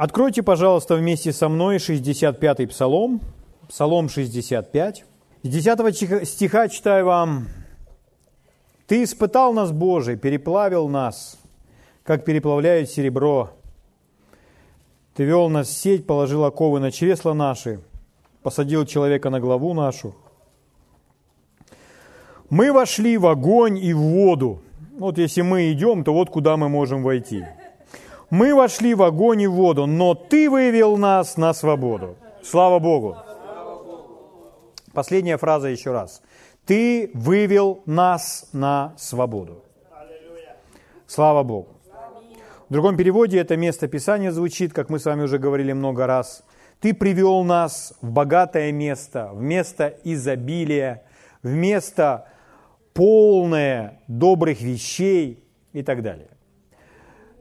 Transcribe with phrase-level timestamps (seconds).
[0.00, 3.20] Откройте, пожалуйста, вместе со мной 65-й псалом,
[3.68, 5.04] псалом 65.
[5.42, 7.48] С 10 стиха читаю вам.
[8.86, 11.38] «Ты испытал нас, Боже, переплавил нас,
[12.02, 13.50] как переплавляют серебро.
[15.16, 17.82] Ты вел нас в сеть, положил оковы на чресла наши,
[18.42, 20.14] посадил человека на главу нашу.
[22.48, 24.62] Мы вошли в огонь и в воду.
[24.96, 27.44] Вот если мы идем, то вот куда мы можем войти.
[28.30, 32.16] Мы вошли в огонь и в воду, но Ты вывел нас на свободу.
[32.42, 33.16] Слава Богу!
[34.92, 36.22] Последняя фраза еще раз.
[36.64, 39.64] Ты вывел нас на свободу.
[41.06, 41.68] Слава Богу.
[42.68, 46.44] В другом переводе это место Писания звучит, как мы с вами уже говорили много раз.
[46.80, 51.02] Ты привел нас в богатое место, в место изобилия,
[51.42, 52.28] в место
[52.94, 56.28] полное добрых вещей и так далее.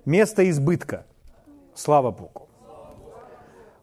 [0.09, 1.05] Место избытка.
[1.75, 2.47] Слава Богу.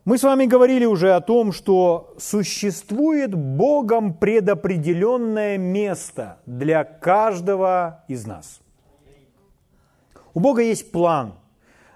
[0.05, 8.27] Мы с вами говорили уже о том, что существует Богом предопределенное место для каждого из
[8.27, 8.61] нас–
[10.37, 11.33] у Бога есть план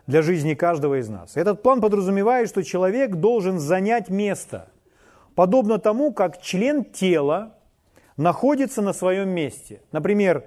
[0.07, 1.37] для жизни каждого из нас.
[1.37, 4.71] Этот план подразумевает, что человек должен занять место,
[5.35, 7.55] подобно тому, как член тела
[8.17, 9.83] находится на своем месте.
[9.93, 10.47] Например,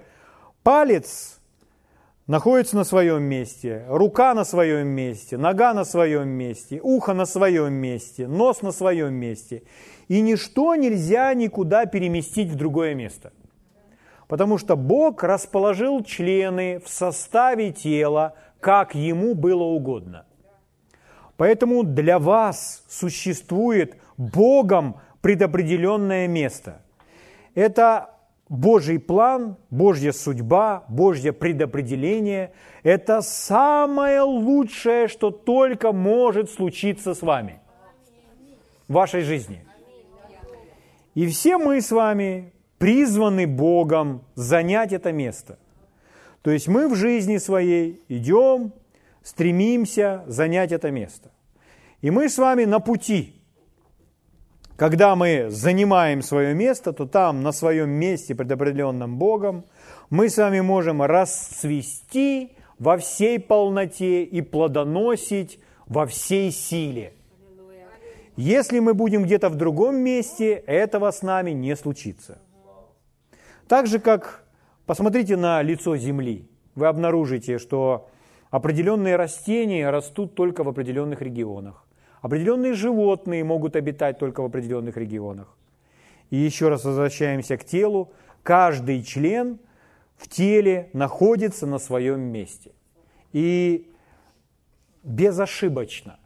[0.64, 1.38] палец
[2.26, 7.72] находится на своем месте, рука на своем месте, нога на своем месте, ухо на своем
[7.72, 9.62] месте, нос на своем месте.
[10.08, 13.32] И ничто нельзя никуда переместить в другое место–
[14.28, 20.24] Потому что Бог расположил члены в составе тела, как Ему было угодно.
[21.36, 26.80] Поэтому для вас существует Богом предопределенное место.
[27.54, 28.13] Это
[28.54, 32.52] Божий план, Божья судьба, Божье предопределение–
[32.84, 37.58] это самое лучшее, что только может случиться с вами
[38.86, 39.64] в вашей жизни.
[41.16, 45.58] И все мы с вами призваны Богом занять это место.
[46.42, 48.72] То есть мы в жизни своей идем,
[49.24, 51.32] стремимся занять это место.
[52.02, 53.34] И мы с вами на пути.
[54.76, 59.64] Когда мы занимаем свое место, то там, на своем месте, предопределенном Богом,
[60.10, 67.12] мы с вами можем расцвести во всей полноте и плодоносить во всей силе.
[68.36, 72.38] Если мы будем где-то в другом месте, этого с нами не случится.
[73.68, 74.44] Так же, как
[74.86, 78.08] посмотрите на лицо Земли, вы обнаружите, что
[78.50, 81.86] определенные растения растут только в определенных регионах.
[82.24, 85.54] Определенные животные могут обитать только в определенных регионах.
[86.30, 88.12] И еще раз возвращаемся к телу.
[88.42, 89.58] Каждый член
[90.16, 92.72] в теле находится на своем месте.
[93.34, 93.92] И
[95.02, 96.18] безошибочно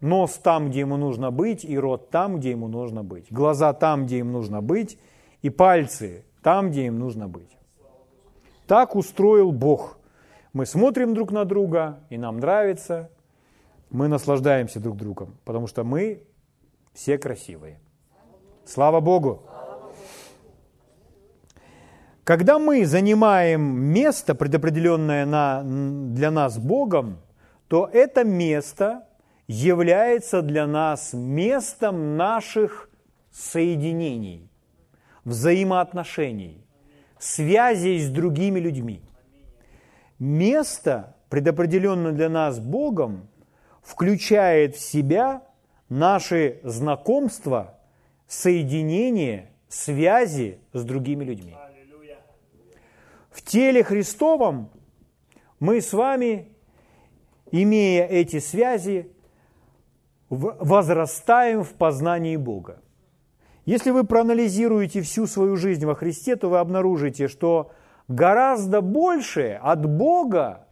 [0.00, 3.26] Нос там, где ему нужно быть, и рот там, где ему нужно быть.
[3.30, 4.98] Глаза там, где им нужно быть,
[5.42, 7.56] и пальцы там, где им нужно быть.
[8.66, 9.96] Так устроил Бог.
[10.52, 13.10] Мы смотрим друг на друга, и нам нравится,
[13.90, 16.22] мы наслаждаемся друг другом, потому что мы
[16.92, 17.80] все красивые.
[18.64, 19.42] Слава Богу!
[22.24, 27.20] Когда мы занимаем место, предопределенное на, для нас Богом,
[27.68, 29.06] то это место
[29.46, 32.90] является для нас местом наших
[33.30, 34.50] соединений,
[35.24, 36.66] взаимоотношений,
[37.18, 39.00] связей с другими людьми.
[40.18, 43.28] Место, предопределенное для нас Богом,
[43.88, 45.42] включает в себя
[45.88, 47.78] наши знакомства,
[48.26, 51.56] соединения, связи с другими людьми.
[53.30, 54.68] В теле Христовом
[55.58, 56.48] мы с вами,
[57.50, 59.10] имея эти связи,
[60.28, 62.82] возрастаем в познании Бога.
[63.64, 67.70] Если вы проанализируете всю свою жизнь во Христе, то вы обнаружите, что
[68.06, 70.67] гораздо больше от Бога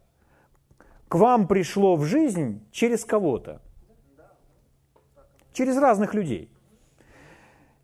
[1.07, 3.61] к вам пришло в жизнь через кого-то.
[5.53, 6.51] Через разных людей.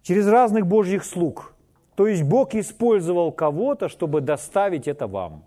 [0.02, 1.54] Через разных Божьих слуг.
[1.96, 5.46] То есть Бог использовал кого-то, чтобы доставить это вам.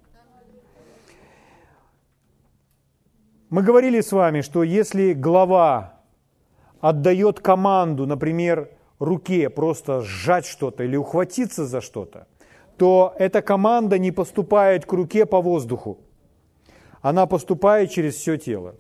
[3.50, 6.00] Мы говорили с вами, что если глава
[6.80, 12.26] отдает команду, например, руке просто сжать что-то или ухватиться за что-то,
[12.76, 15.98] то эта команда не поступает к руке по воздуху.
[17.00, 18.76] Она поступает через все тело,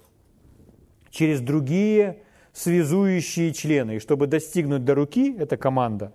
[1.10, 2.22] через другие
[2.52, 3.96] связующие члены.
[3.96, 6.12] И чтобы достигнуть до руки, эта команда,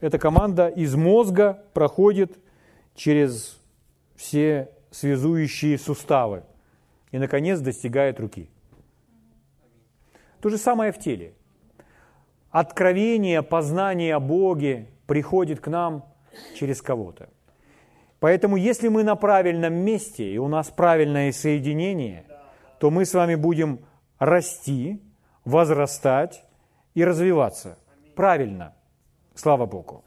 [0.00, 2.38] эта команда из мозга проходит
[2.94, 3.60] через
[4.14, 6.44] все связующие суставы.
[7.10, 8.50] и, наконец, достигает руки.
[10.40, 11.34] То же самое в теле.
[12.50, 16.04] Откровение, познание о Боге приходит к нам
[16.56, 17.28] через кого-то.
[18.24, 22.24] Поэтому, если мы на правильном месте, и у нас правильное соединение,
[22.80, 23.80] то мы с вами будем
[24.18, 25.02] расти,
[25.44, 26.42] возрастать
[26.94, 27.76] и развиваться.
[28.16, 28.72] Правильно.
[29.34, 30.04] Слава Богу.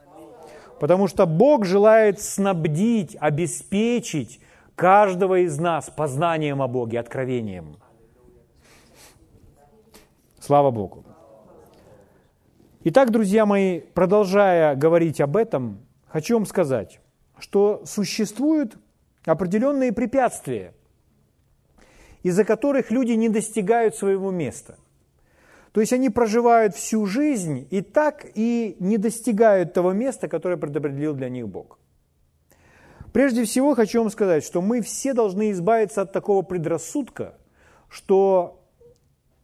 [0.79, 4.41] Потому что Бог желает снабдить, обеспечить
[4.75, 7.77] каждого из нас познанием о Боге, откровением.
[10.39, 11.05] Слава Богу.
[12.83, 16.99] Итак, друзья мои, продолжая говорить об этом, хочу вам сказать,
[17.39, 18.77] что существуют
[19.25, 20.73] определенные препятствия,
[22.23, 24.77] из-за которых люди не достигают своего места.
[25.71, 31.13] То есть они проживают всю жизнь и так и не достигают того места, которое предопределил
[31.13, 31.77] для них Бог.
[33.13, 37.35] Прежде всего хочу вам сказать, что мы все должны избавиться от такого предрассудка,
[37.89, 38.63] что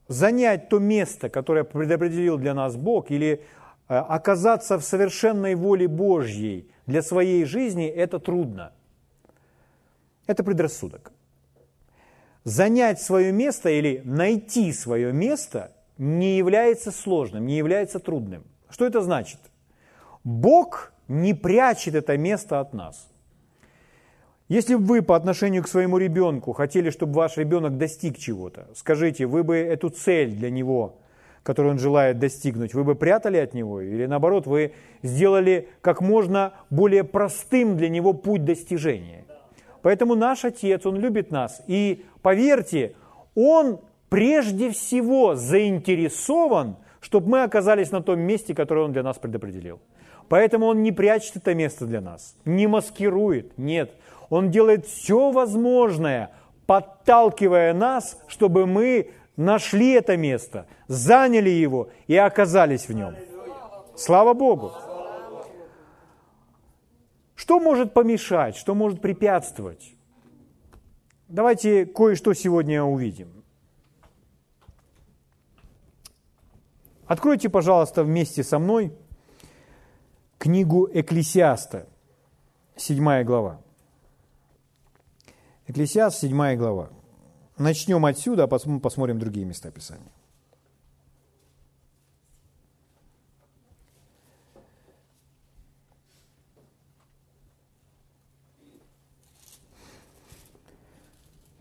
[0.07, 3.43] занять то место, которое предопределил для нас Бог, или
[3.87, 8.71] э, оказаться в совершенной воле Божьей для своей жизни, это трудно.
[10.27, 11.11] Это предрассудок.
[12.43, 18.43] Занять свое место или найти свое место не является сложным, не является трудным.
[18.69, 19.39] Что это значит?
[20.23, 23.07] Бог не прячет это место от нас.
[24.49, 29.25] Если бы вы по отношению к своему ребенку хотели, чтобы ваш ребенок достиг чего-то, скажите,
[29.25, 30.99] вы бы эту цель для него,
[31.43, 33.81] которую он желает достигнуть, вы бы прятали от него?
[33.81, 39.25] Или наоборот, вы сделали как можно более простым для него путь достижения?
[39.81, 41.61] Поэтому наш Отец, Он любит нас.
[41.67, 42.95] И поверьте,
[43.35, 49.81] Он прежде всего заинтересован, чтобы мы оказались на том месте, которое Он для нас предопределил.
[50.29, 53.91] Поэтому Он не прячет это место для нас, не маскирует, нет.
[54.29, 56.31] Он делает все возможное,
[56.65, 63.15] подталкивая нас, чтобы мы нашли это место, заняли его и оказались в нем.
[63.95, 64.71] Слава Богу!
[67.35, 69.95] Что может помешать, что может препятствовать?
[71.27, 73.43] Давайте кое-что сегодня увидим.
[77.05, 78.95] Откройте, пожалуйста, вместе со мной
[80.37, 81.87] книгу Экклесиаста,
[82.75, 83.61] 7 глава.
[85.67, 86.89] Экклесиаст, 7 глава.
[87.57, 90.11] Начнем отсюда, а потом посмотрим другие места Писания.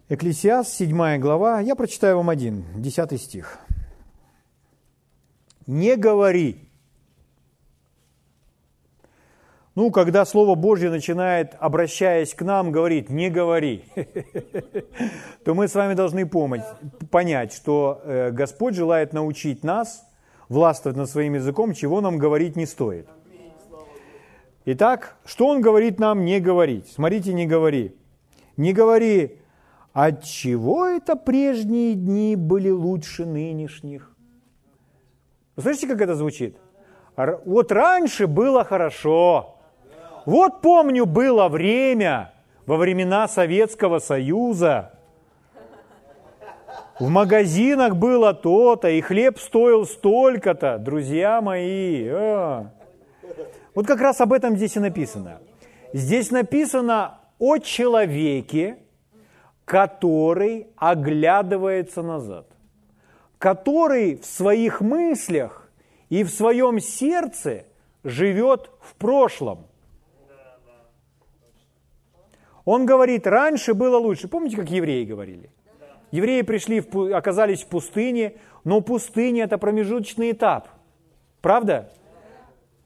[0.08, 3.58] Экклесиаст, 7 глава, я прочитаю вам один, 10 стих.
[5.66, 6.71] «Не говори».
[9.74, 13.84] Ну, когда Слово Божье начинает, обращаясь к нам, говорить «не говори»,
[15.44, 16.62] то мы с вами должны помнить,
[17.10, 20.04] понять, что э, Господь желает научить нас
[20.50, 23.08] властвовать над своим языком, чего нам говорить не стоит.
[24.66, 26.92] Итак, что Он говорит нам не говорить?
[26.92, 27.96] Смотрите, не говори.
[28.58, 29.38] Не говори
[29.94, 34.14] от чего это прежние дни были лучше нынешних?
[35.56, 36.58] Вы слышите, как это звучит?
[37.16, 39.51] Вот раньше было хорошо.
[40.24, 42.32] Вот помню, было время
[42.66, 44.92] во времена Советского Союза.
[47.00, 52.06] В магазинах было то-то, и хлеб стоил столько-то, друзья мои.
[52.08, 52.70] А.
[53.74, 55.40] Вот как раз об этом здесь и написано.
[55.92, 58.78] Здесь написано о человеке,
[59.64, 62.46] который оглядывается назад,
[63.38, 65.68] который в своих мыслях
[66.08, 67.64] и в своем сердце
[68.04, 69.66] живет в прошлом.
[72.64, 74.28] Он говорит, раньше было лучше.
[74.28, 75.50] Помните, как евреи говорили?
[76.10, 80.68] Евреи пришли, в, оказались в пустыне, но пустыня– это промежуточный этап.
[81.40, 81.90] Правда?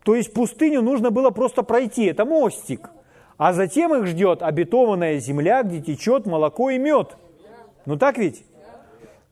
[0.05, 2.91] То есть пустыню нужно было просто пройти, это мостик.
[3.37, 7.17] А затем их ждет обетованная земля, где течет молоко и мед.
[7.85, 8.45] Ну так ведь?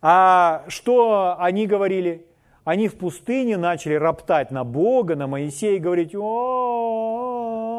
[0.02, 2.26] А что они говорили?
[2.64, 7.73] Они в пустыне начали роптать на Бога, на Моисея и говорить, о,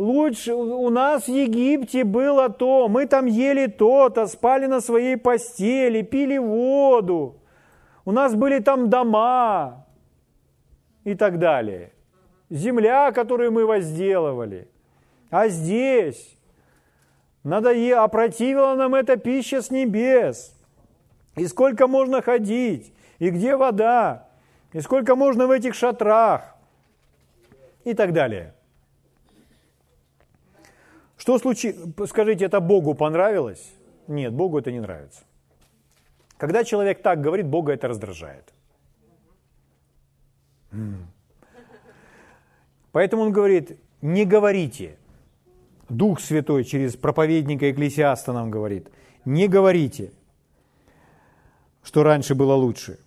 [0.00, 6.02] лучше у нас в Египте было то, мы там ели то-то, спали на своей постели,
[6.02, 7.36] пили воду,
[8.04, 9.86] у нас были там дома
[11.04, 11.92] и так далее
[12.50, 14.68] земля, которую мы возделывали.
[15.30, 16.36] А здесь
[17.44, 17.70] надо
[18.02, 20.54] опротивила нам эта пища с небес.
[21.36, 24.28] И сколько можно ходить, и где вода,
[24.72, 26.56] и сколько можно в этих шатрах,
[27.84, 28.54] и так далее.
[31.30, 31.78] Что случилось?
[32.08, 33.72] Скажите, это Богу понравилось?
[34.08, 35.20] нет, Богу это не нравится.
[36.38, 38.52] Когда человек так говорит, Бога это раздражает.
[42.90, 44.96] Поэтому он говорит, не говорите.
[45.88, 48.88] Дух Святой через проповедника Экклесиаста нам говорит,
[49.24, 50.10] не говорите,
[51.84, 52.98] что раньше было лучше.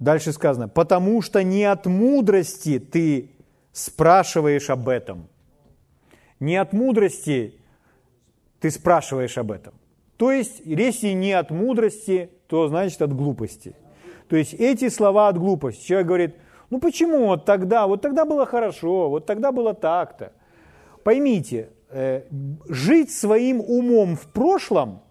[0.00, 3.30] Дальше сказано, потому что не от мудрости ты
[3.72, 5.28] спрашиваешь об этом.
[6.40, 7.54] Не от мудрости
[8.60, 9.74] ты спрашиваешь об этом.
[10.16, 13.74] То есть, если не от мудрости, то значит от глупости.
[14.28, 15.86] То есть эти слова от глупости.
[15.86, 16.34] Человек говорит,
[16.70, 20.32] ну почему вот тогда, вот тогда было хорошо, вот тогда было так-то.
[21.04, 22.22] Поймите, э,
[22.68, 25.02] жить своим умом в прошлом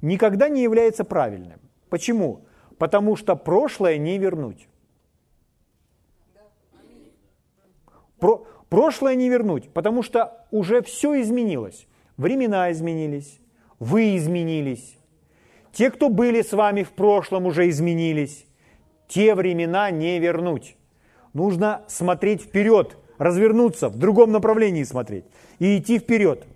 [0.00, 1.60] никогда не является правильным.
[1.88, 2.44] Почему?
[2.78, 4.68] Потому что прошлое не вернуть.
[8.18, 11.86] Про, прошлое не вернуть, потому что уже все изменилось.
[12.16, 13.38] Времена изменились,
[13.78, 14.96] вы изменились.
[15.74, 18.46] Те, кто были с вами в прошлом, уже изменились.
[19.08, 20.78] Те времена не вернуть.
[21.34, 25.26] Нужно смотреть вперед, развернуться, в другом направлении смотреть
[25.58, 26.46] и идти вперед,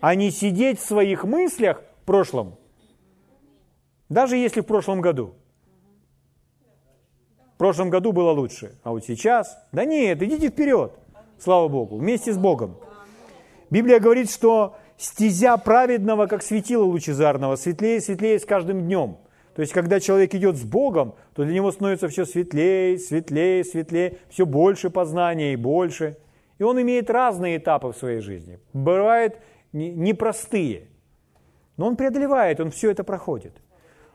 [0.00, 2.56] а не сидеть в своих мыслях в прошлом,
[4.08, 5.34] даже если в прошлом году.
[7.56, 10.98] В прошлом году было лучше, а вот сейчас, да нет, идите вперед,
[11.40, 12.76] слава Богу, вместе с Богом.
[13.70, 19.18] Библия говорит, что стезя праведного, как светило лучезарного, светлее и светлее с каждым днем–
[19.54, 24.18] то есть, когда человек идет с Богом, то для него становится все светлее, светлее, светлее,
[24.28, 26.16] все больше познания и больше.
[26.58, 28.60] И он имеет разные этапы в своей жизни.
[28.72, 29.36] Бывают
[29.72, 30.88] непростые.
[31.76, 33.60] Но он преодолевает, он все это проходит.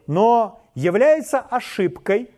[0.07, 2.31] Но является ошибкой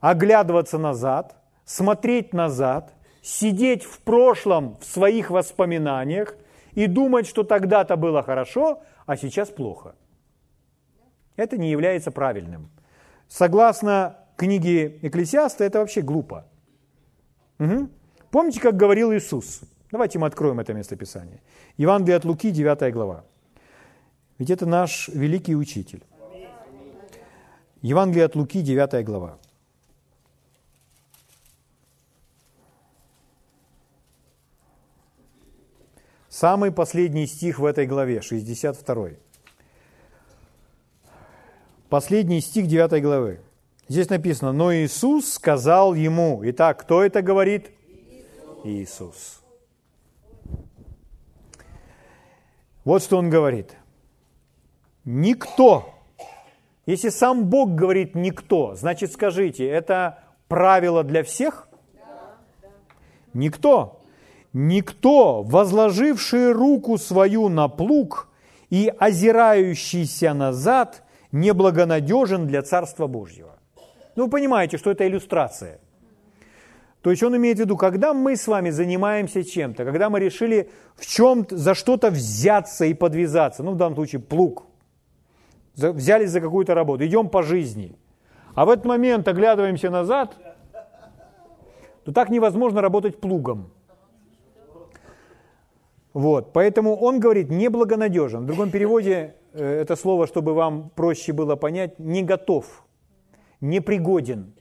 [0.00, 6.36] оглядываться назад, смотреть назад, сидеть в прошлом, в своих воспоминаниях
[6.74, 9.94] и думать, что тогда-то было хорошо, а сейчас плохо.
[11.36, 12.70] Это не является правильным.
[13.28, 16.46] Согласно книге Экклесиаста, это вообще глупо.
[17.58, 17.88] Угу.
[18.30, 19.60] Помните, как говорил Иисус?
[19.90, 21.40] Давайте мы откроем это местописание.
[21.76, 23.24] Евангелие от Луки, 9 глава.
[24.38, 26.02] Ведь это наш великий учитель.
[27.82, 29.38] Евангелие от Луки, 9 глава.
[36.42, 39.10] Самый последний стих в этой главе, 62.
[41.88, 43.38] Последний стих 9 главы.
[43.86, 46.42] Здесь написано, но Иисус сказал ему.
[46.46, 47.70] Итак, кто это говорит?
[48.64, 49.40] Иисус.
[52.82, 53.76] Вот что он говорит.
[55.04, 55.94] Никто.
[56.86, 61.68] Если сам Бог говорит никто, значит скажите, это правило для всех?
[63.32, 64.01] Никто.
[64.52, 68.28] Никто, возложивший руку свою на плуг
[68.70, 73.58] и озирающийся назад– неблагонадежен для Царства Божьего.
[74.14, 75.80] Ну, вы понимаете, что это иллюстрация.
[77.00, 80.70] То есть он имеет в виду, когда мы с вами занимаемся чем-то, когда мы решили
[80.94, 84.66] в чем-то, за что-то взяться и подвязаться, ну, в данном случае плуг,
[85.74, 87.96] взялись за какую-то работу, идем по жизни,
[88.54, 90.36] а в этот момент оглядываемся назад,
[92.04, 93.72] то так невозможно работать плугом.
[96.14, 98.42] Вот, поэтому он говорит неблагонадежен.
[98.42, 102.84] В другом переводе Э, это слово, чтобы вам проще было понять, не готов,
[103.60, 104.54] непригоден.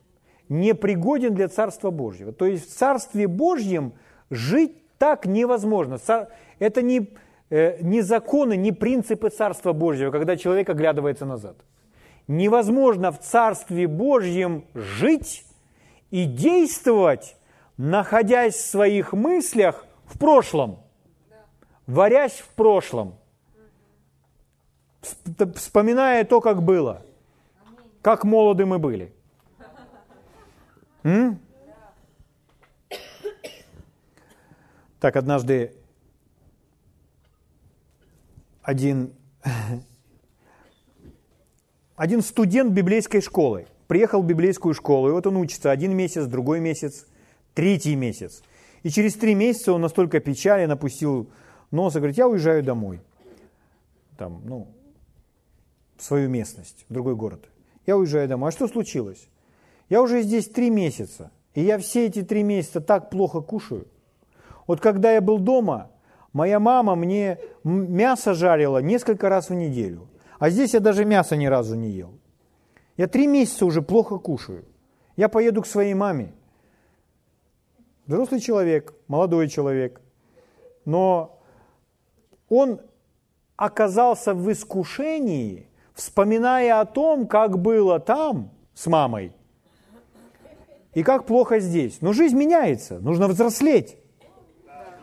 [0.50, 2.34] Непригоден для Царства Божьего.
[2.34, 3.94] То есть в Царстве Божьем
[4.30, 5.98] жить так невозможно.
[6.60, 7.10] Это не,
[7.50, 11.56] э, не законы, не принципы Царства Божьего, когда человек оглядывается назад.
[12.28, 15.46] Невозможно в Царстве Божьем жить
[16.12, 17.38] и действовать,
[17.78, 20.80] находясь в своих мыслях в прошлом,
[21.88, 23.16] варясь в прошлом–
[25.56, 27.04] вспоминая то, как было,
[28.02, 29.14] как молоды мы были.
[31.04, 31.40] М?
[35.00, 35.74] Так, однажды
[38.62, 39.14] один,
[41.96, 46.60] один студент библейской школы приехал в библейскую школу, и вот он учится один месяц, другой
[46.60, 47.08] месяц,
[47.56, 48.44] третий месяц.
[48.84, 51.32] И через три месяца он настолько печален, опустил
[51.72, 53.02] нос и говорит, я уезжаю домой.
[54.18, 54.68] Там, ну,
[55.98, 57.50] в свою местность, в другой город.
[57.86, 58.50] Я уезжаю домой.
[58.50, 59.28] А что случилось?
[59.90, 63.88] Я уже здесь три месяца, и я все эти три месяца так плохо кушаю.
[64.68, 65.92] Вот когда я был дома,
[66.34, 70.08] моя мама мне мясо жарила несколько раз в неделю,
[70.40, 72.14] а здесь я даже мясо ни разу не ел.
[72.98, 74.66] Я три месяца уже плохо кушаю.
[75.18, 76.34] Я поеду к своей маме.
[78.06, 80.02] Взрослый человек, молодой человек.
[80.86, 81.41] Но
[82.52, 82.82] он
[83.56, 89.32] оказался в искушении, вспоминая о том, как было там с мамой,
[90.94, 92.02] и как плохо здесь.
[92.02, 93.98] Но жизнь меняется, нужно взрослеть,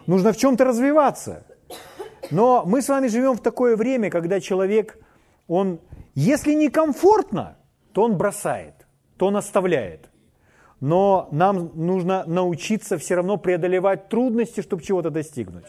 [0.07, 1.47] нужно в чем-то развиваться.
[2.31, 4.99] Но мы с вами живем в такое время, когда человек,
[5.47, 5.81] он,
[6.14, 7.57] если не комфортно,
[7.95, 8.75] то он бросает,
[9.17, 10.11] то он оставляет.
[10.81, 15.64] Но нам нужно научиться все равно преодолевать трудности, чтобы чего-то достигнуть.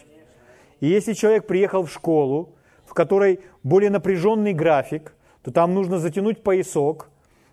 [0.80, 6.42] И если человек приехал в школу, в которой более напряженный график, то там нужно затянуть
[6.42, 7.10] поясок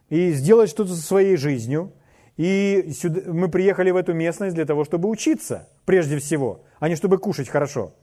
[0.09, 1.93] и сделать что-то со своей жизнью.
[2.37, 6.95] И сюда, мы приехали в эту местность для того, чтобы учиться, прежде всего, а не
[6.95, 7.93] чтобы кушать хорошо.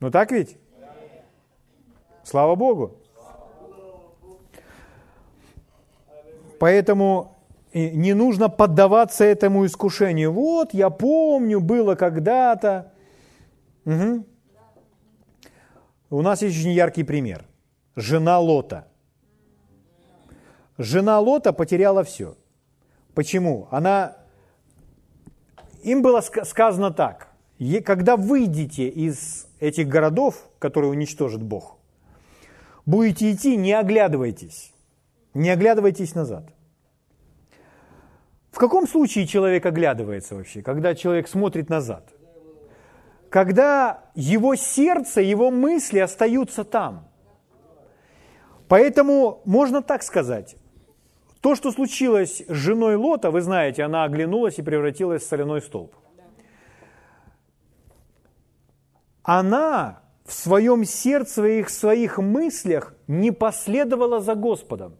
[0.00, 0.56] Ну так ведь?
[2.22, 2.96] Слава Богу.
[6.58, 7.36] Поэтому
[7.72, 10.32] не нужно поддаваться этому искушению.
[10.32, 12.92] Вот, я помню, было когда-то.
[13.84, 14.24] Угу.
[16.10, 17.44] У нас есть очень яркий пример.
[17.96, 18.88] Жена Лота.
[20.78, 22.36] Жена Лота потеряла все.
[23.14, 23.68] Почему?
[23.70, 24.16] Она...
[25.82, 27.28] Им было сказано так.
[27.84, 31.78] Когда выйдете из этих городов, которые уничтожит Бог,
[32.86, 34.72] будете идти, не оглядывайтесь.
[35.34, 36.44] Не оглядывайтесь назад.
[38.50, 42.12] В каком случае человек оглядывается вообще, когда человек смотрит назад?
[43.28, 47.08] Когда его сердце, его мысли остаются там.
[48.66, 50.56] Поэтому можно так сказать.
[51.40, 55.94] То, что случилось с женой Лота, вы знаете, она оглянулась и превратилась в соляной столб.
[59.22, 64.96] Она в своем сердце, в своих, своих мыслях не последовала за Господом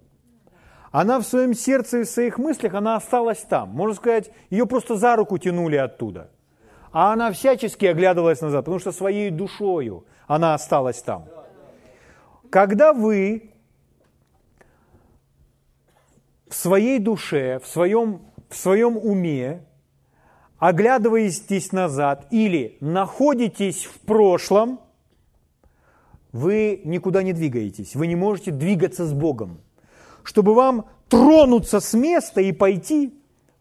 [0.91, 3.71] она в своем сердце и в своих мыслях, она осталась там.
[3.71, 6.31] Можно сказать, ее просто за руку тянули оттуда.
[6.93, 11.27] А она всячески оглядывалась назад, потому что своей душою она осталась там.
[12.51, 13.53] Когда вы
[16.49, 19.65] в своей душе, в своем, в своем уме
[20.59, 24.81] оглядываетесь назад или находитесь в прошлом,
[26.33, 29.61] вы никуда не двигаетесь, вы не можете двигаться с Богом
[30.31, 33.13] чтобы вам тронуться с места и пойти,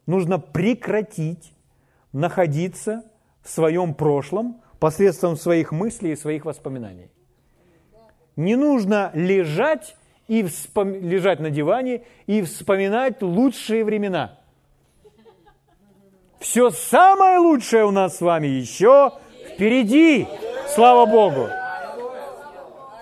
[0.05, 1.51] нужно прекратить
[2.13, 3.01] находиться
[3.41, 7.09] в своем прошлом посредством своих мыслей и своих воспоминаний.
[8.35, 9.95] Не нужно лежать
[10.27, 10.93] и вспом...
[10.93, 14.37] лежать на диване и вспоминать лучшие времена.
[16.37, 19.13] Все самое лучшее у нас с вами еще
[19.55, 20.27] впереди.
[20.75, 21.49] Слава Богу.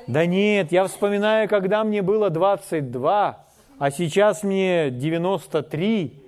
[0.08, 3.47] Да нет, я вспоминаю, когда мне было 22,
[3.80, 6.24] а сейчас мне 93.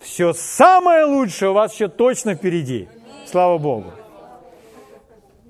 [0.00, 2.88] Все самое лучшее у вас еще точно впереди.
[3.26, 3.92] Слава Богу.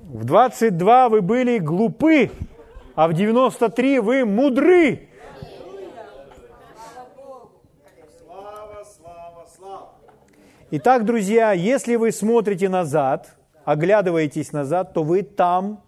[0.05, 2.31] В 22 вы были глупы,
[2.95, 5.09] а в 93 вы мудры.
[10.71, 15.83] Итак, друзья, если вы смотрите назад, оглядываетесь назад, то вы там,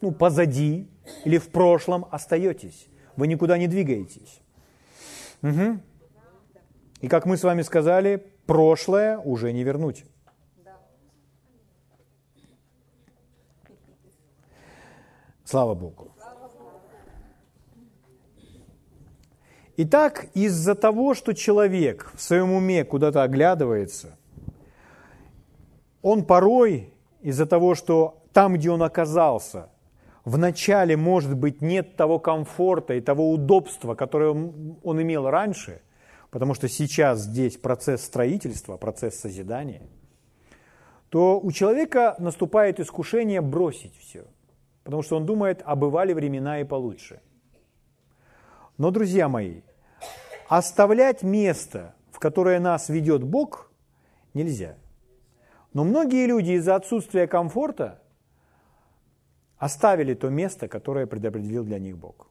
[0.00, 0.88] ну, позади
[1.24, 2.88] или в прошлом остаетесь.
[3.16, 4.40] Вы никуда не двигаетесь.
[5.42, 5.80] Угу.
[7.00, 10.04] И как мы с вами сказали, прошлое уже не вернуть.
[15.44, 16.10] Слава Богу.
[19.78, 24.16] Итак, из-за того, что человек в своем уме куда-то оглядывается,
[26.02, 29.68] он порой из-за того, что там, где он оказался,
[30.26, 35.80] вначале, может быть, нет того комфорта и того удобства, которое он имел раньше,
[36.30, 39.82] потому что сейчас здесь процесс строительства, процесс созидания,
[41.08, 44.26] то у человека наступает искушение бросить все,
[44.82, 47.20] потому что он думает, а бывали времена и получше.
[48.78, 49.60] Но, друзья мои,
[50.48, 53.70] оставлять место, в которое нас ведет Бог,
[54.34, 54.76] нельзя.
[55.72, 58.02] Но многие люди из-за отсутствия комфорта–
[59.58, 62.28] оставили то место, которое предопределил для них Бог.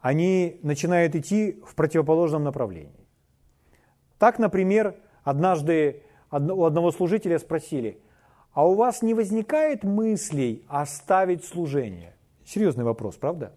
[0.00, 3.06] Они начинают идти в противоположном направлении.
[4.18, 8.00] Так, например, однажды у одного служителя спросили,
[8.52, 12.14] а у вас не возникает мыслей оставить служение?
[12.44, 13.52] Серьезный вопрос, правда?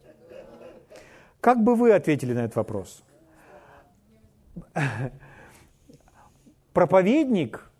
[1.39, 3.03] Как бы вы ответили на этот вопрос?
[6.73, 7.70] Проповедник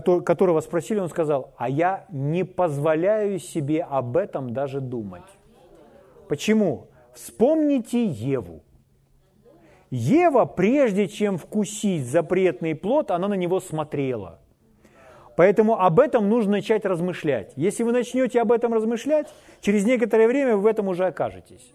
[0.00, 5.22] которого спросили, он сказал, а я не позволяю себе об этом даже думать.
[6.28, 6.88] Почему?
[7.14, 8.62] Вспомните Еву.
[9.90, 14.40] Ева, прежде чем вкусить запретный плод, она на него смотрела.
[15.36, 17.52] Поэтому об этом нужно начать размышлять.
[17.56, 19.28] Если вы начнете об этом размышлять,
[19.60, 21.72] через некоторое время вы в этом уже окажетесь.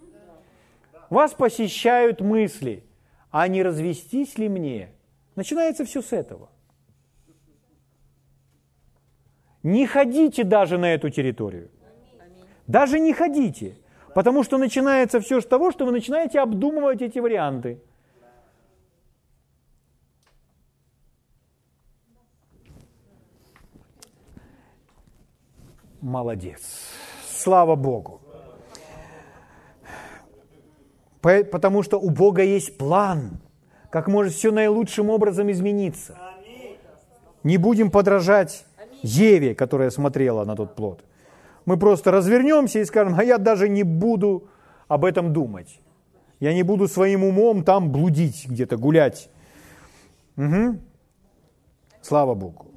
[1.10, 2.84] Вас посещают мысли,
[3.30, 4.90] а не развестись ли мне?
[5.36, 6.50] Начинается все с этого.
[9.64, 11.70] Не ходите даже на эту территорию.
[12.68, 13.78] Даже не ходите.
[14.14, 17.82] Потому что начинается все с того, что вы начинаете обдумывать эти варианты.
[26.02, 26.62] Молодец.
[27.28, 28.22] Слава Богу.
[31.22, 33.40] Потому что у Бога есть план,
[33.90, 36.18] как может все наилучшим образом измениться.
[37.44, 38.66] Не будем подражать
[39.04, 41.04] Еве, которая смотрела на тот плод.
[41.66, 44.50] Мы просто развернемся и скажем, а я даже не буду
[44.88, 45.80] об этом думать.
[46.40, 49.30] Я не буду своим умом там блудить, где-то гулять.
[50.38, 50.80] Угу.
[52.02, 52.68] Слава Богу.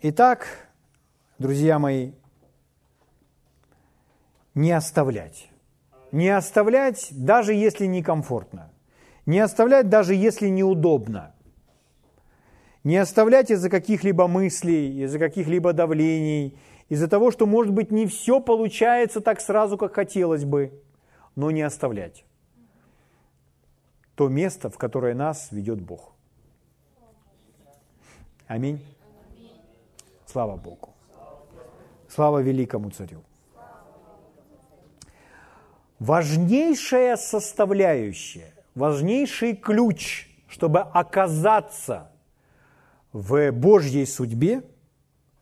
[0.00, 0.68] Итак,
[1.38, 2.12] друзья мои,
[4.54, 5.50] не оставлять.
[6.12, 8.70] Не оставлять, даже если некомфортно.
[9.26, 11.33] Не оставлять, даже если неудобно.
[12.84, 16.56] Не оставлять из-за каких-либо мыслей, из-за каких-либо давлений,
[16.88, 20.80] из-за того, что, может быть, не все получается так сразу, как хотелось бы,
[21.34, 22.24] но не оставлять
[24.14, 26.12] то место, в которое нас ведет Бог.
[28.46, 28.84] Аминь.
[30.26, 30.90] Слава Богу.
[32.08, 33.22] Слава великому царю.
[35.98, 42.10] Важнейшая составляющая, важнейший ключ, чтобы оказаться
[43.14, 44.62] в Божьей судьбе,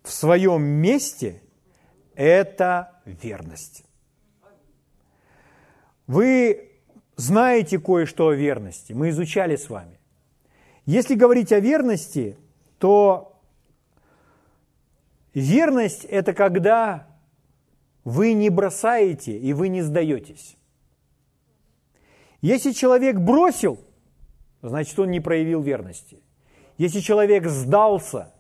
[0.05, 1.43] в своем месте,
[2.15, 3.83] это верность.
[6.07, 6.71] Вы
[7.17, 9.99] знаете кое-что о верности, мы изучали с вами.
[10.87, 12.37] Если говорить о верности,
[12.79, 13.33] то
[15.35, 17.07] Верность– это когда
[18.05, 20.57] вы не бросаете и вы не сдаетесь.
[22.43, 23.79] Если человек бросил,
[24.61, 26.21] значит, он не проявил верности.
[26.83, 28.33] Если человек сдался,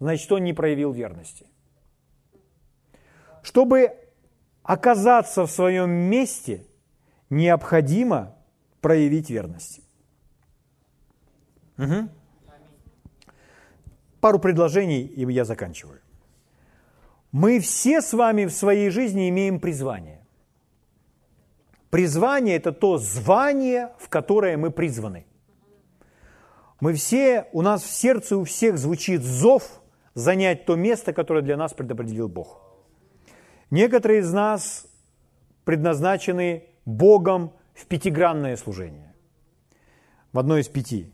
[0.00, 1.46] значит, он не проявил верности.
[3.44, 3.92] Чтобы
[4.64, 6.66] оказаться в своем месте,
[7.30, 8.34] необходимо
[8.80, 9.80] проявить верность.
[11.78, 12.08] Угу.
[14.20, 16.00] Пару предложений, и я заканчиваю.
[17.30, 20.20] Мы все с вами в своей жизни имеем призвание.
[21.90, 25.26] Призвание– это то звание, в которое мы призваны.
[26.84, 29.80] Мы все, у нас в сердце у всех звучит зов
[30.12, 32.60] занять то место, которое для нас предопределил Бог.
[33.70, 34.86] Некоторые из нас
[35.64, 39.14] предназначены Богом в пятигранное служение,
[40.34, 41.10] в одно из пяти.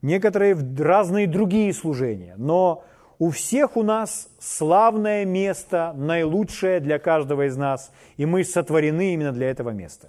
[0.00, 2.82] Некоторые в разные другие служения, но
[3.18, 9.32] у всех у нас славное место, наилучшее для каждого из нас, и мы сотворены именно
[9.32, 10.08] для этого места,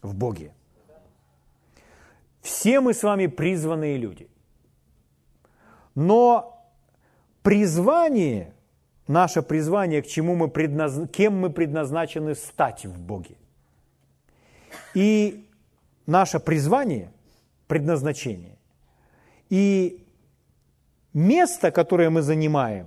[0.00, 0.52] в Боге.
[2.46, 4.28] Все мы с вами призванные люди.
[5.96, 6.64] Но
[7.42, 8.54] призвание,
[9.08, 11.08] наше призвание, к чему мы предназ...
[11.10, 13.34] кем мы предназначены стать в Боге.
[14.94, 15.48] И
[16.06, 17.10] наше призвание,
[17.66, 18.56] предназначение,
[19.50, 20.06] и
[21.12, 22.86] место, которое мы занимаем,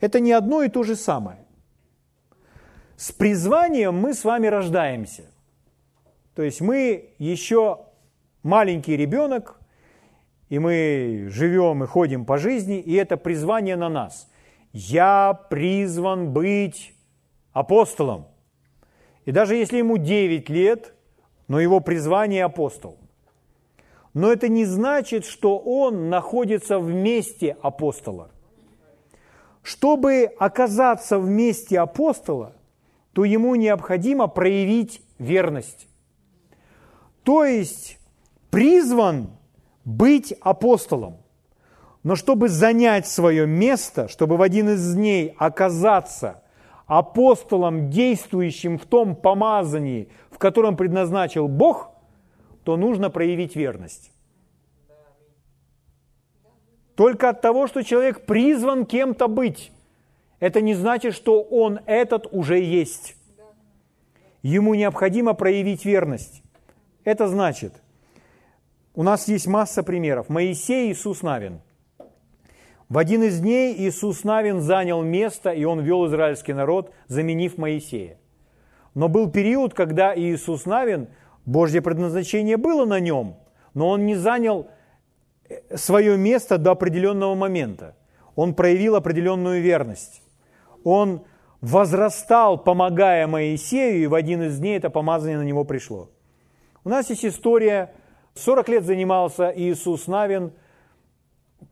[0.00, 1.38] это не одно и то же самое.
[2.98, 5.22] С призванием мы с вами рождаемся.
[6.34, 7.85] То есть мы еще
[8.46, 9.60] маленький ребенок,
[10.48, 14.30] и мы живем и ходим по жизни, и это призвание на нас.
[14.72, 16.94] Я призван быть
[17.52, 18.26] апостолом.
[19.24, 20.94] И даже если ему 9 лет,
[21.48, 22.96] но его призвание апостол.
[24.14, 28.30] Но это не значит, что он находится в месте апостола.
[29.62, 32.54] Чтобы оказаться в месте апостола,
[33.12, 35.88] то ему необходимо проявить верность.
[37.24, 37.98] То есть
[38.56, 39.28] призван
[39.84, 41.18] быть апостолом.
[42.02, 46.42] Но чтобы занять свое место, чтобы в один из дней оказаться
[46.86, 51.90] апостолом, действующим в том помазании, в котором предназначил Бог–
[52.66, 54.10] то нужно проявить верность.
[56.96, 59.70] Только от того, что человек призван кем-то быть,
[60.40, 63.14] это не значит, что он этот уже есть.
[64.42, 66.42] Ему необходимо проявить верность.
[67.04, 67.72] Это значит,
[68.96, 70.28] у нас есть масса примеров.
[70.28, 71.60] Моисей и Иисус Навин.
[72.88, 78.18] В один из дней Иисус Навин занял место, и он вел израильский народ, заменив Моисея.
[78.94, 81.08] Но был период, когда Иисус Навин–
[81.46, 83.36] Божье предназначение было на нем,
[83.72, 84.68] но он не занял
[85.74, 87.96] свое место до определенного момента.
[88.34, 90.22] Он проявил определенную верность.
[90.82, 91.24] Он
[91.60, 96.10] возрастал, помогая Моисею, и в один из дней это помазание на него пришло.
[96.84, 97.94] У нас есть история,
[98.36, 100.52] 40 лет занимался Иисус Навин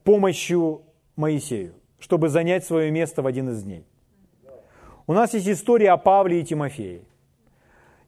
[0.02, 0.82] помощью
[1.16, 3.84] Моисею, чтобы занять свое место в один из дней.
[5.06, 7.02] У нас есть история о Павле и Тимофее.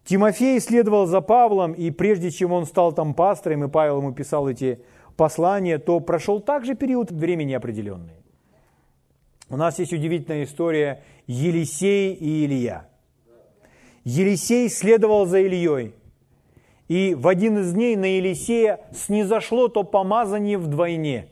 [0.04, 4.48] Тимофей следовал за Павлом, и прежде чем он стал там пастором, и Павел ему писал
[4.48, 4.80] эти
[5.16, 8.14] послания, то прошел также период времени определенный.
[9.48, 12.88] У нас есть удивительная история Елисей и Илья.
[14.04, 15.94] Елисей следовал за Ильей,
[16.88, 21.28] и в один из дней на Елисея снизошло то помазание вдвойне.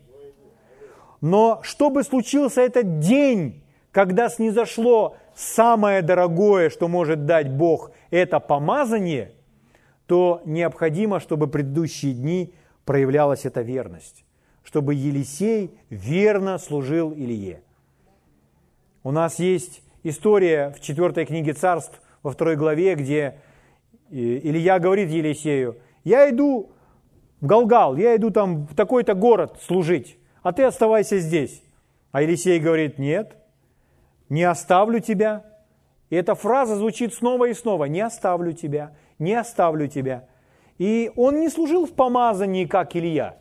[1.21, 3.63] Но чтобы случился этот день,
[3.93, 9.33] когда снизошло самое дорогое, что может дать Бог, это помазание,
[10.07, 12.53] то необходимо, чтобы предыдущие дни
[12.85, 14.25] проявлялась эта верность,
[14.63, 17.63] чтобы Елисей верно служил Илье.
[19.03, 23.39] У нас есть история в четвертой книге царств во второй главе, где
[24.15, 26.71] Илья говорит Елисею, я иду
[27.41, 31.63] в Галгал, я иду там в такой-то город служить, а ты оставайся здесь.
[32.13, 33.37] А Елисей говорит, нет,
[34.29, 35.45] не оставлю тебя.
[36.11, 40.29] И эта фраза звучит снова и снова, не оставлю тебя, не оставлю тебя.
[40.79, 43.39] И он не служил в помазании, как Илья.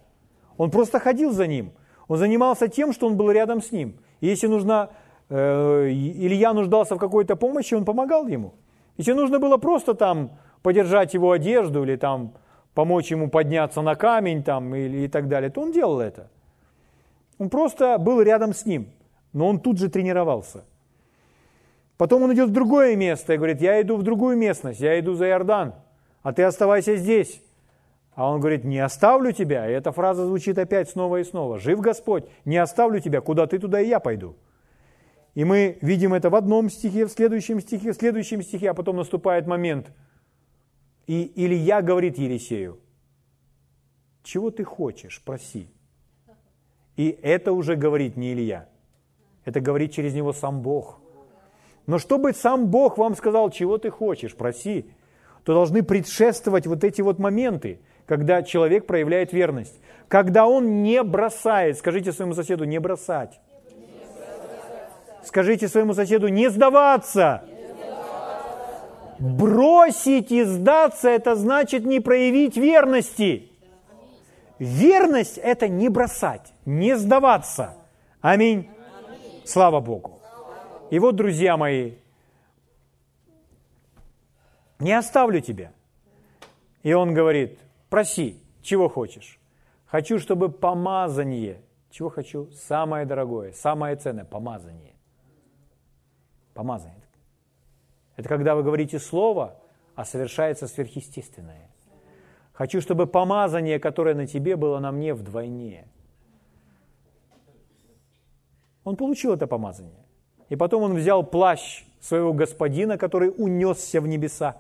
[0.58, 1.74] Он просто ходил за ним.
[2.08, 4.00] Он занимался тем, что он был рядом с ним.
[4.22, 4.90] И если нужно,
[5.30, 8.56] э, Илья нуждался в какой-то помощи, он помогал ему.
[8.98, 10.32] Если нужно было просто там
[10.64, 12.34] подержать его одежду или там
[12.74, 16.30] помочь ему подняться на камень там, или, и так далее, то он делал это.
[17.38, 18.88] Он просто был рядом с ним,
[19.34, 20.64] но он тут же тренировался.
[21.98, 25.14] Потом он идет в другое место и говорит, я иду в другую местность, я иду
[25.14, 25.76] за Иордан,
[26.24, 27.42] а ты оставайся здесь.
[28.16, 29.68] А он говорит, не оставлю тебя.
[29.68, 31.58] И эта фраза звучит опять снова и снова.
[31.58, 34.36] Жив Господь, не оставлю тебя, куда ты, туда и я пойду.
[35.34, 38.98] И мы видим это в одном стихе, в следующем стихе, в следующем стихе, а потом
[38.98, 39.92] наступает момент.
[41.08, 42.80] И Илья говорит Елисею,
[44.24, 45.68] чего ты хочешь, проси.
[46.96, 48.70] И это уже говорит не Илья.
[49.44, 51.00] Это говорит через него сам Бог.
[51.86, 54.86] Но чтобы сам Бог вам сказал, чего ты хочешь, проси,
[55.44, 59.78] то должны предшествовать вот эти вот моменты, когда человек проявляет верность.
[60.08, 63.42] Когда он не бросает, скажите своему соседу, не бросать.
[65.26, 67.44] Скажите своему соседу, не сдаваться.
[69.24, 73.50] Бросить и сдаться, это значит не проявить верности.
[74.60, 77.78] Верность– это не бросать, не сдаваться.
[78.20, 78.70] Аминь.
[79.46, 80.20] Слава Богу.
[80.92, 81.94] И вот, друзья мои,
[84.80, 85.72] не оставлю тебя.
[86.82, 87.60] И он говорит,
[87.90, 89.40] проси, чего хочешь.
[89.86, 92.52] Хочу, чтобы помазание, чего хочу?
[92.52, 94.96] Самое дорогое, самое ценное, помазание.
[96.54, 97.03] Помазание.
[98.16, 99.60] Это когда вы говорите слово,
[99.96, 101.70] а совершается сверхъестественное.
[102.54, 105.88] Хочу, чтобы помазание, которое на тебе, было на мне вдвойне.
[108.84, 110.06] Он получил это помазание.
[110.50, 114.58] И потом он взял плащ своего господина, который унесся в небеса,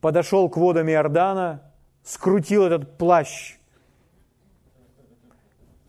[0.00, 1.72] подошел к водам Иордана,
[2.02, 3.58] скрутил этот плащ,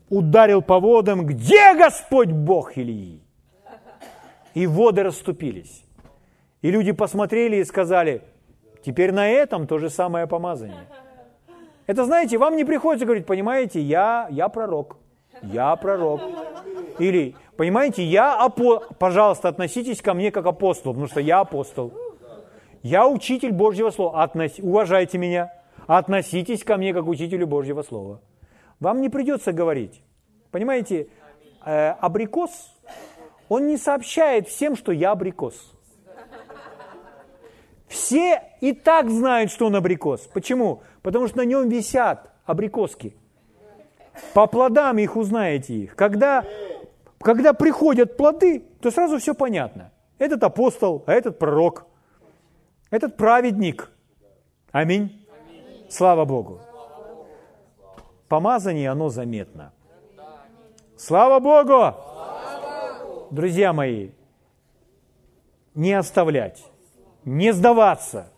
[0.10, 3.22] ударил по водам, где Господь Бог Илии?
[4.54, 5.86] И воды расступились.
[6.62, 8.22] И люди посмотрели и сказали,
[8.84, 10.88] теперь на этом то же самое помазание.
[11.88, 14.98] Это, знаете, вам не приходится говорить, понимаете, я, я пророк,
[15.42, 16.22] я пророк.
[17.00, 21.94] Или, понимаете, я апостол, пожалуйста, относитесь ко мне как апостол, потому что я апостол.
[22.84, 24.24] Я учитель Божьего Слова.
[24.24, 24.60] Относ...
[24.60, 25.54] Уважайте меня.
[25.88, 28.22] Относитесь ко мне как учителю Божьего Слова.
[28.80, 30.02] Вам не придется говорить.
[30.52, 31.08] Понимаете,
[31.66, 32.52] э, абрикос,
[33.50, 35.54] он не сообщает всем, что я абрикос.
[38.12, 40.28] Все и так знают, что он абрикос.
[40.34, 40.84] Почему?
[41.02, 43.16] Потому что на нем висят абрикоски.
[44.34, 45.96] По плодам их узнаете их.
[45.96, 46.44] Когда,
[47.22, 49.94] когда приходят плоды, то сразу все понятно.
[50.18, 51.86] Этот апостол, а этот пророк–
[52.90, 53.90] этот праведник.
[54.74, 55.26] Аминь.
[55.90, 56.60] Слава Богу.
[58.28, 59.72] Помазание, оно заметно.
[60.98, 61.96] Слава Богу!
[63.32, 64.10] Друзья мои,
[65.76, 66.62] не оставлять,
[67.26, 68.32] не сдаваться.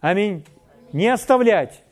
[0.00, 0.44] Аминь.
[0.92, 1.84] Не оставлять,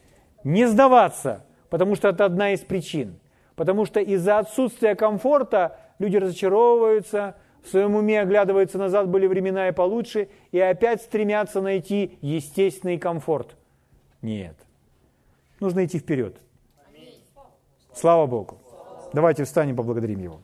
[0.44, 3.18] не сдаваться, потому что это одна из причин.
[3.56, 9.72] Потому что из-за отсутствия комфорта люди разочаровываются, в своем уме оглядываются назад, были времена и
[9.72, 13.56] получше, и опять стремятся найти естественный комфорт.
[14.22, 14.56] Нет.
[15.60, 16.36] Нужно идти вперед.
[17.94, 18.58] Слава Богу.
[19.12, 20.40] Давайте встанем, поблагодарим Его.